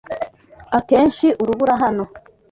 [0.77, 2.03] Akenshi urubura hano.